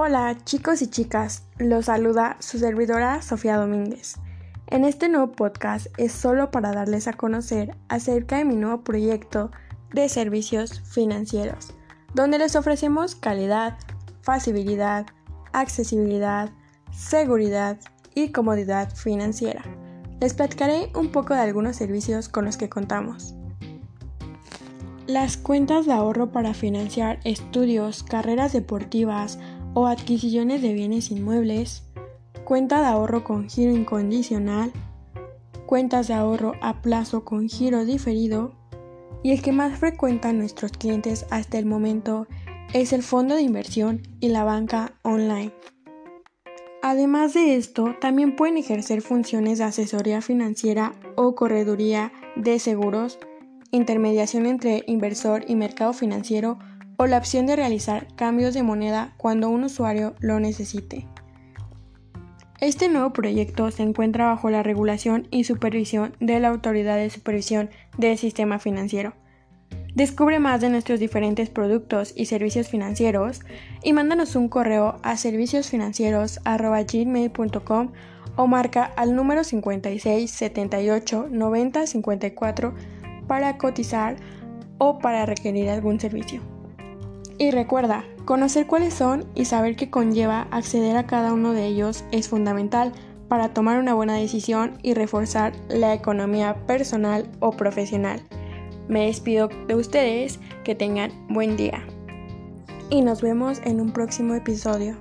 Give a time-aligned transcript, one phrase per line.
[0.00, 4.14] Hola chicos y chicas, los saluda su servidora Sofía Domínguez.
[4.68, 9.50] En este nuevo podcast es solo para darles a conocer acerca de mi nuevo proyecto
[9.92, 11.74] de servicios financieros,
[12.14, 13.76] donde les ofrecemos calidad,
[14.22, 15.04] facilidad,
[15.52, 16.48] accesibilidad,
[16.92, 17.76] seguridad
[18.14, 19.64] y comodidad financiera.
[20.20, 23.34] Les platicaré un poco de algunos servicios con los que contamos.
[25.08, 29.38] Las cuentas de ahorro para financiar estudios, carreras deportivas,
[29.78, 31.84] o adquisiciones de bienes inmuebles,
[32.42, 34.72] cuenta de ahorro con giro incondicional,
[35.66, 38.56] cuentas de ahorro a plazo con giro diferido
[39.22, 42.26] y el que más frecuentan nuestros clientes hasta el momento
[42.72, 45.52] es el fondo de inversión y la banca online.
[46.82, 53.20] Además de esto, también pueden ejercer funciones de asesoría financiera o correduría de seguros,
[53.70, 56.58] intermediación entre inversor y mercado financiero
[56.98, 61.06] o la opción de realizar cambios de moneda cuando un usuario lo necesite.
[62.60, 67.70] Este nuevo proyecto se encuentra bajo la regulación y supervisión de la Autoridad de Supervisión
[67.96, 69.14] del Sistema Financiero.
[69.94, 73.42] Descubre más de nuestros diferentes productos y servicios financieros
[73.84, 77.92] y mándanos un correo a serviciosfinancieros.gmail.com
[78.34, 82.74] o marca al número 56 78 90 54
[83.28, 84.16] para cotizar
[84.78, 86.57] o para requerir algún servicio.
[87.38, 92.04] Y recuerda, conocer cuáles son y saber qué conlleva acceder a cada uno de ellos
[92.10, 92.92] es fundamental
[93.28, 98.20] para tomar una buena decisión y reforzar la economía personal o profesional.
[98.88, 101.84] Me despido de ustedes, que tengan buen día.
[102.90, 104.96] Y nos vemos en un próximo episodio.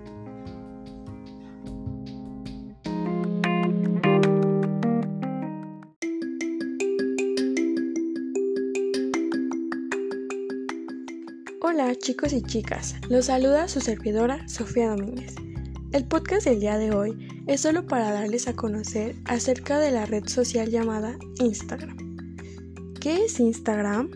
[11.70, 15.36] Hola chicos y chicas, los saluda su servidora Sofía Domínguez.
[15.92, 20.06] El podcast del día de hoy es solo para darles a conocer acerca de la
[20.06, 21.98] red social llamada Instagram.
[23.02, 24.10] ¿Qué es Instagram?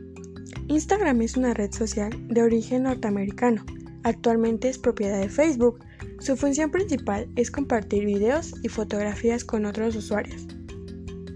[0.69, 3.65] Instagram es una red social de origen norteamericano.
[4.03, 5.83] Actualmente es propiedad de Facebook.
[6.21, 10.47] Su función principal es compartir videos y fotografías con otros usuarios.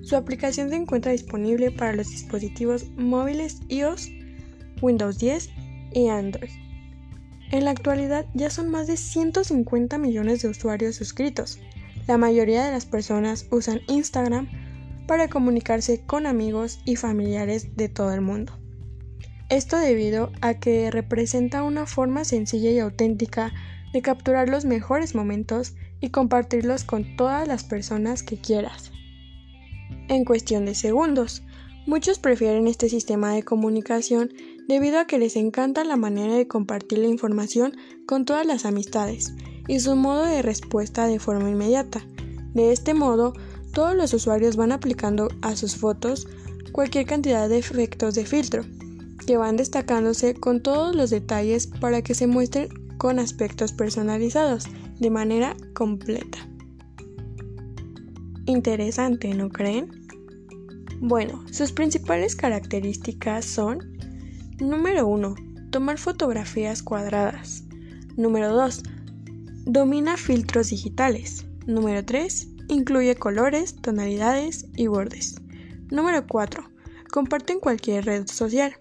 [0.01, 4.09] Su aplicación se encuentra disponible para los dispositivos móviles iOS,
[4.81, 5.49] Windows 10
[5.95, 6.51] y Android.
[7.51, 11.59] En la actualidad ya son más de 150 millones de usuarios suscritos.
[12.05, 14.47] La mayoría de las personas usan Instagram
[15.07, 18.53] para comunicarse con amigos y familiares de todo el mundo.
[19.49, 23.53] Esto debido a que representa una forma sencilla y auténtica
[23.93, 28.91] de capturar los mejores momentos y compartirlos con todas las personas que quieras.
[30.09, 31.43] En cuestión de segundos,
[31.85, 34.31] muchos prefieren este sistema de comunicación
[34.67, 37.73] debido a que les encanta la manera de compartir la información
[38.05, 39.33] con todas las amistades
[39.67, 42.05] y su modo de respuesta de forma inmediata.
[42.53, 43.33] De este modo,
[43.73, 46.27] todos los usuarios van aplicando a sus fotos
[46.71, 48.63] cualquier cantidad de efectos de filtro,
[49.25, 54.65] que van destacándose con todos los detalles para que se muestren con aspectos personalizados
[54.99, 56.37] de manera completa.
[58.45, 59.89] Interesante, ¿no creen?
[61.01, 63.94] Bueno, sus principales características son
[64.59, 65.35] Número 1.
[65.69, 67.65] Tomar fotografías cuadradas.
[68.15, 68.83] Número 2.
[69.65, 71.45] Domina filtros digitales.
[71.67, 72.47] Número 3.
[72.69, 75.35] Incluye colores, tonalidades y bordes.
[75.91, 76.63] Número 4.
[77.11, 78.73] Comparte en cualquier red social.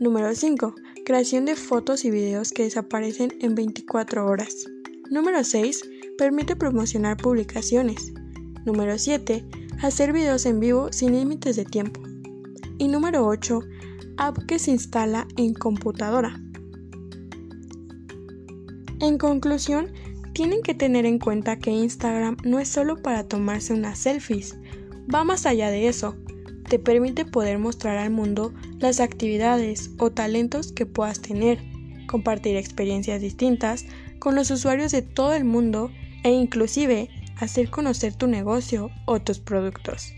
[0.00, 0.74] Número 5.
[1.04, 4.66] Creación de fotos y videos que desaparecen en 24 horas.
[5.12, 5.80] Número 6.
[6.18, 8.12] Permite promocionar publicaciones.
[8.64, 9.44] Número 7.
[9.80, 12.00] Hacer videos en vivo sin límites de tiempo.
[12.78, 13.60] Y número 8
[14.16, 16.40] app que se instala en computadora.
[19.00, 19.92] En conclusión,
[20.32, 24.56] tienen que tener en cuenta que Instagram no es solo para tomarse unas selfies,
[25.12, 26.16] va más allá de eso.
[26.68, 31.60] Te permite poder mostrar al mundo las actividades o talentos que puedas tener,
[32.06, 33.84] compartir experiencias distintas
[34.18, 35.90] con los usuarios de todo el mundo
[36.22, 40.12] e inclusive hacer conocer tu negocio o tus productos.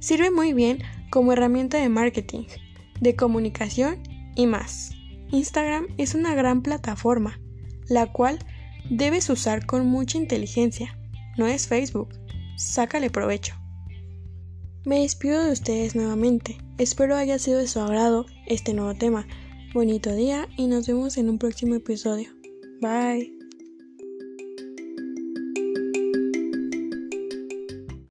[0.00, 2.44] Sirve muy bien como herramienta de marketing
[3.00, 4.02] de comunicación
[4.34, 4.92] y más.
[5.30, 7.40] Instagram es una gran plataforma,
[7.88, 8.38] la cual
[8.90, 10.98] debes usar con mucha inteligencia.
[11.36, 12.08] No es Facebook.
[12.56, 13.54] Sácale provecho.
[14.84, 16.58] Me despido de ustedes nuevamente.
[16.78, 19.26] Espero haya sido de su agrado este nuevo tema.
[19.74, 22.30] Bonito día y nos vemos en un próximo episodio.
[22.80, 23.37] Bye.